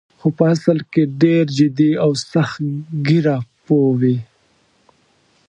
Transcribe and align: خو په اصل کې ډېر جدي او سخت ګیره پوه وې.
خو 0.19 0.27
په 0.37 0.43
اصل 0.53 0.77
کې 0.91 1.03
ډېر 1.23 1.45
جدي 1.57 1.91
او 2.03 2.11
سخت 2.31 2.59
ګیره 3.07 3.37
پوه 3.65 3.89
وې. 3.99 4.17